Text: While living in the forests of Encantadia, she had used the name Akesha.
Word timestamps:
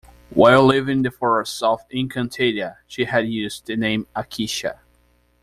While 0.31 0.65
living 0.65 0.97
in 0.97 1.01
the 1.03 1.11
forests 1.11 1.61
of 1.61 1.87
Encantadia, 1.89 2.77
she 2.87 3.03
had 3.05 3.27
used 3.27 3.67
the 3.67 3.75
name 3.75 4.07
Akesha. 4.15 4.79